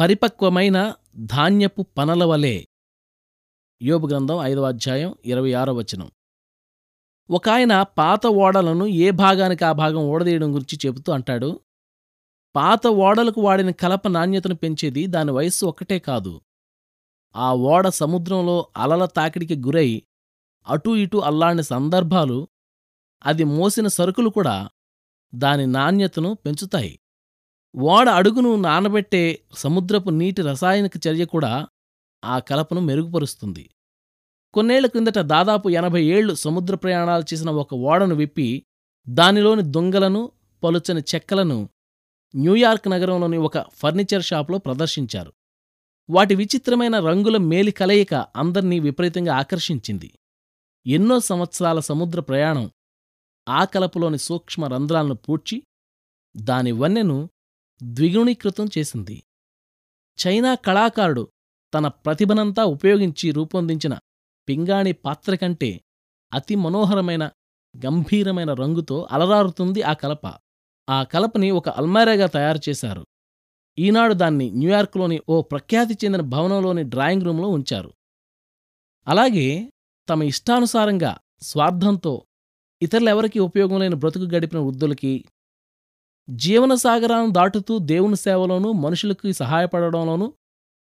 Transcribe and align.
పరిపక్వమైన 0.00 0.94
ధాన్యపు 1.16 1.82
పనల 1.82 2.24
వలె. 2.24 2.64
యోబు 3.82 4.06
గ్రంథం 4.06 4.38
ఐదవ 4.42 4.62
అధ్యాయం 4.62 5.14
ఇరవై 5.24 5.52
ఆరో 5.52 5.72
వచనం. 5.74 6.10
ఒక 7.30 7.48
ఆయన 7.48 7.82
పాత 7.82 8.26
ఓడలను 8.26 8.86
ఏ 8.86 9.10
భాగానికి 9.10 9.64
ఆ 9.64 9.72
భాగం 9.72 9.96
ఓడదీయడం 9.96 10.54
గురించి 10.54 10.78
చెబుతూ 10.86 11.12
అంటాడు 11.12 11.60
పాత 12.56 12.86
ఓడలకు 12.86 13.40
వాడిన 13.40 13.70
కలప 13.70 14.08
నాణ్యతను 14.08 14.54
పెంచేది 14.54 15.06
దాని 15.06 15.30
వయస్సు 15.30 15.66
ఒక్కటే 15.66 15.98
కాదు. 15.98 16.40
ఆ 17.36 17.54
ఓడ 17.54 17.88
సముద్రంలో 17.88 18.72
అలల 18.76 19.04
తాకిడికి 19.04 19.56
గురై 19.56 20.02
అటూ 20.66 20.96
ఇటూ 20.96 21.18
అల్లాడిన 21.18 21.60
సందర్భాలు 21.60 22.48
అది 23.26 23.44
మోసిన 23.44 23.86
సరుకులు 23.86 24.30
కూడా 24.30 24.68
దాని 25.34 25.66
నాణ్యతను 25.66 26.34
పెంచుతాయి. 26.34 27.00
ఓడ 27.80 28.08
అడుగును 28.08 28.56
నానబెట్టే 28.56 29.42
సముద్రపు 29.54 30.10
నీటి 30.10 30.42
రసాయనిక 30.42 30.92
చర్య 31.08 31.24
కూడా 31.24 31.66
ఆ 32.24 32.38
కలపను 32.38 32.80
మెరుగుపరుస్తుంది. 32.80 33.70
కొన్నేళ్ళ 34.54 34.86
క్రిందట 34.86 35.18
దాదాపు 35.18 35.68
ఎనభై 35.68 36.04
ఏళ్ళు 36.04 36.34
సముద్ర 36.34 36.74
ప్రయాణాలు 36.74 37.24
చేసిన 37.34 37.50
ఒక 37.50 37.74
ఓడను 37.74 38.14
విప్పి 38.14 38.62
దానిలోని 39.08 39.62
దొంగలను 39.62 40.32
పలుచని 40.64 41.00
చెక్కలను 41.00 41.68
న్యూయార్క్ 42.36 42.88
నగరంలోని 42.88 43.36
ఒక 43.36 43.58
ఫర్నిచర్ 43.58 44.22
షాపులో 44.22 44.58
ప్రదర్శించారు. 44.58 45.32
వాటి 46.10 46.34
విచిత్రమైన 46.34 46.98
రంగుల 46.98 47.36
మేలి 47.36 47.70
కలయిక 47.70 48.14
అందర్నీ 48.14 48.80
విపరీతంగా 48.80 49.36
ఆకర్షించింది. 49.36 50.14
ఎన్నో 50.86 51.20
సంవత్సరాల 51.20 51.80
సముద్ర 51.80 52.20
ప్రయాణం 52.20 52.70
ఆ 53.48 53.64
కలపలోని 53.64 54.18
సూక్ష్మ 54.18 54.64
రంధ్రాలను 54.64 55.14
పూడ్చి 55.14 55.62
దాని 56.36 56.72
వన్నెను 56.72 57.30
ద్విగుణీకృతం 57.82 58.68
చేసింది. 58.78 59.22
చైనా 60.18 60.54
కళాకారుడు 60.54 61.28
తన 61.74 61.88
ప్రతిభనంతా 61.88 62.64
ఉపయోగించి 62.64 63.30
రూపొందించిన 63.30 63.98
పింగాణి 64.48 64.92
పాత్ర 64.92 65.34
కంటే 65.34 65.80
అతి 66.34 66.54
మనోహరమైన 66.54 67.30
గంభీరమైన 67.86 68.52
రంగుతో 68.52 69.08
అలరారుతుంది 69.10 69.82
ఆ 69.82 69.92
కలప. 69.92 70.34
ఆ 70.90 71.02
కలపని 71.02 71.50
ఒక 71.50 71.68
అల్మారాగా 71.68 72.26
తయారు 72.26 72.60
చేశారు. 72.68 73.06
ఈనాడు 73.78 74.14
దాన్ని 74.14 74.50
న్యూయార్క్లోని 74.50 75.20
ఓ 75.28 75.42
ప్రఖ్యాతి 75.42 75.94
చెందిన 75.94 76.20
భవనంలోని 76.20 76.82
డ్రాయింగ్ 76.82 77.22
రూంలో 77.22 77.48
ఉంచారు. 77.48 77.92
అలాగే 79.08 79.72
తమ 80.08 80.22
ఇష్టానుసారంగా 80.22 81.18
స్వార్థంతో 81.42 82.24
ఇతరులెవరికీ 82.82 83.38
ఉపయోగం 83.38 83.80
లేని 83.80 83.94
బ్రతుకు 83.94 84.24
గడిపిన 84.24 84.58
వృద్ధులకి 84.58 85.24
జీవన 86.30 86.74
సాగరాలను 86.74 87.30
దాటుతూ 87.30 87.78
దేవుని 87.78 88.16
సేవలోనూ 88.16 88.72
మనుషులకి 88.72 89.32
సహాయపడడంలోనూ 89.32 90.34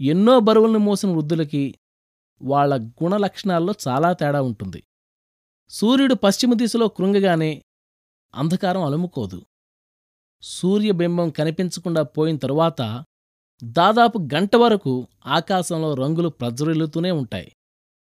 ఎన్నో 0.00 0.40
బరువులను 0.40 0.78
మోసిన 0.78 1.10
వృద్ధులకి 1.10 1.74
వాళ్ళ 2.42 2.76
గుణలక్షణాల్లో 2.76 3.74
చాలా 3.88 4.12
తేడా 4.12 4.42
ఉంటుంది. 4.42 4.82
సూర్యుడు 5.68 6.14
పశ్చిమ 6.14 6.54
దిశలో 6.54 6.88
కృంగగానే 6.88 7.62
అంధకారం 8.34 8.82
అలుముకోదు. 8.82 9.46
సూర్యబింబం 10.42 11.30
కనిపించకుండా 11.30 12.02
పోయిన 12.02 12.36
తరువాత 12.36 13.04
దాదాపు 13.64 14.18
గంట 14.18 14.56
వరకు 14.56 15.06
ఆకాశంలో 15.26 15.94
రంగులు 15.94 16.28
ప్రజ్వరిల్లుతూనే 16.28 17.10
ఉంటాయి. 17.10 17.52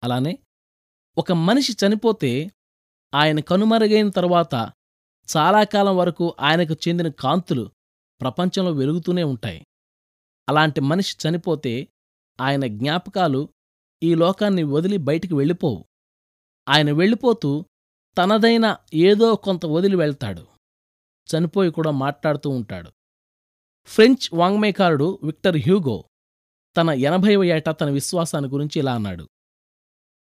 అలానే 0.02 0.38
ఒక 1.18 1.32
మనిషి 1.32 1.76
చనిపోతే 1.86 2.50
ఆయన 3.14 3.40
కనుమరుగైన 3.40 4.10
తరువాత 4.10 4.72
చాలా 5.36 5.64
కాలం 5.64 5.96
వరకు 5.96 6.36
ఆయనకు 6.40 6.76
చెందిన 6.88 7.08
కాంతులు 7.08 7.70
ప్రపంచంలో 8.20 8.72
వెలుగుతూనే 8.72 9.22
ఉంటాయి. 9.22 9.64
అలాంటి 10.48 10.80
మనిషి 10.80 11.16
చనిపోతే 11.28 11.88
ఆయన 12.40 12.66
జ్ఞాపకాలు 12.66 13.48
ఈ 14.02 14.14
లోకాన్ని 14.14 14.62
వదిలి 14.62 14.96
బయటికి 14.96 15.34
వెళ్ళిపోవు. 15.34 15.84
ఆయన 16.68 16.92
వెళ్ళిపోతూ 16.92 17.64
తనదైన 18.18 18.76
ఏదో 18.94 19.34
కొంత 19.34 19.66
వదిలి 19.66 19.96
వెళ్తాడు. 19.96 20.46
చనిపోయి 21.28 21.70
కూడా 21.70 21.90
మాట్లాడుతూ 21.90 22.50
ఉంటాడు. 22.50 22.90
ఫ్రెంచ్ 23.86 24.34
వాంగ్మయకారుడు 24.34 25.18
విక్టర్ 25.22 25.56
హ్యూగో 25.56 26.04
తన 26.76 26.90
ఎనభైవ 26.90 27.44
ఏట 27.44 27.68
తన 27.68 27.90
విశ్వాసాన్ని 27.90 28.50
గురించి 28.50 28.78
ఇలా 28.78 28.94
అన్నాడు. 28.94 29.28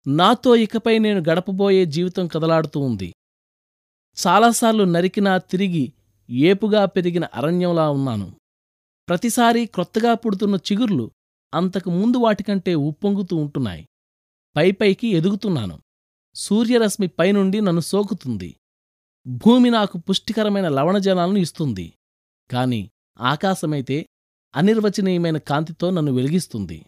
నాతో 0.06 0.56
ఇకపై 0.56 0.98
నేను 0.98 1.20
గడపబోయే 1.20 1.86
జీవితం 1.86 2.28
కదలాడుతూ 2.28 2.80
ఉంది. 2.80 3.14
చాలాసార్లు 4.26 4.84
నరికినా 4.84 5.38
తిరిగి 5.38 5.92
ఏపుగా 6.30 6.84
పెరిగిన 6.84 7.24
అరణ్యంలా 7.34 7.90
ఉన్నాను. 7.90 8.32
ప్రతిసారీ 9.08 9.66
క్రొత్తగా 9.66 10.14
పుడుతున్న 10.14 10.54
చిగుర్లు 10.54 11.10
అంతకు 11.54 11.90
ముందు 11.90 12.16
వాటికంటే 12.16 12.74
ఉప్పొంగుతూ 12.74 13.36
ఉంటున్నాయి. 13.36 13.88
పైపైకి 14.56 15.08
ఎదుగుతున్నాను. 15.08 15.78
సూర్యరశ్మి 16.34 17.06
పైనుండి 17.06 17.60
నన్ను 17.60 17.80
సోకుతుంది. 17.80 18.56
భూమి 19.26 19.70
నాకు 19.70 19.98
పుష్టికరమైన 19.98 20.68
లవణజలాలను 20.68 21.38
ఇస్తుంది. 21.38 21.92
కాని 22.50 22.90
ఆకాశమైతే 23.18 24.06
అనిర్వచనీయమైన 24.56 25.38
కాంతితో 25.38 25.90
నన్ను 25.90 26.12
వెలిగిస్తుంది. 26.12 26.86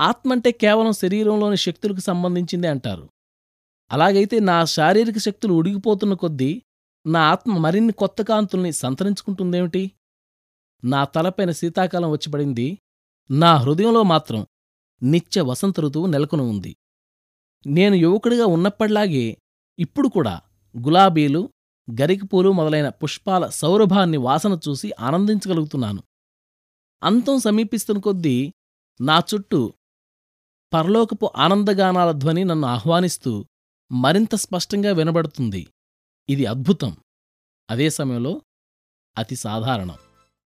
ఆత్మంటే 0.00 0.52
కేవలం 0.52 0.92
శరీరంలోని 0.92 1.56
శక్తులకు 1.56 2.00
సంబంధించిందే 2.00 2.68
అంటారు. 2.68 3.08
అలాగైతే 3.92 4.40
నా 4.40 4.64
శారీరక 4.64 5.18
శక్తులు 5.18 5.52
ఉడిగిపోతున్న 5.52 6.14
కొద్దీ 6.14 6.62
నా 7.06 7.20
ఆత్మ 7.22 7.58
మరిన్ని 7.58 7.92
కొత్త 7.92 8.22
కాంతుల్ని 8.22 8.72
సంతరించుకుంటుందేమిటి? 8.72 9.90
నా 10.84 11.04
తలపైన 11.04 11.50
శీతాకాలం 11.50 12.10
వచ్చిపడింది. 12.10 12.78
నా 13.30 13.56
హృదయంలో 13.56 14.02
మాత్రం 14.02 14.46
నిత్య 15.02 15.40
వసంత 15.40 15.80
ఋతువు 15.80 16.06
నెలకొని 16.06 16.42
ఉంది. 16.42 16.76
నేను 17.66 17.94
యువకుడిగా 17.94 18.46
ఉన్నప్పటిలాగే 18.46 19.36
ఇప్పుడు 19.78 20.08
కూడా 20.08 20.40
గులాబీలు 20.78 21.48
గరికపూలు 22.00 22.52
మొదలైన 22.52 22.88
పుష్పాల 22.88 23.46
సౌరభాన్ని 23.46 24.18
వాసన 24.18 24.58
చూసి 24.68 24.92
ఆనందించగలుగుతున్నాను. 25.00 26.02
అంతం 27.02 27.40
సమీపిస్తున్న 27.40 28.00
కొద్దీ 28.00 28.52
నా 29.00 29.22
చుట్టూ 29.34 29.72
పరలోకపు 30.74 31.30
ఆనందగానాల 31.36 32.12
ధ్వని 32.12 32.44
నన్ను 32.44 32.68
ఆహ్వానిస్తూ 32.68 33.44
మరింత 33.92 34.34
స్పష్టంగా 34.34 34.92
వినబడుతుంది. 34.92 35.66
ఇది 36.28 36.46
అద్భుతం. 36.46 36.96
అదే 37.70 37.90
సమయంలో 37.90 38.42
అతి 39.18 39.36
సాధారణం. 39.36 39.96